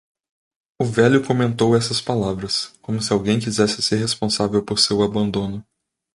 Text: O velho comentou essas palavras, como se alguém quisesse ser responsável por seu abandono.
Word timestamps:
O 0.79 0.83
velho 0.83 1.23
comentou 1.23 1.77
essas 1.77 2.01
palavras, 2.01 2.73
como 2.81 2.99
se 2.99 3.13
alguém 3.13 3.39
quisesse 3.39 3.83
ser 3.83 3.97
responsável 3.97 4.65
por 4.65 4.79
seu 4.79 5.03
abandono. 5.03 5.63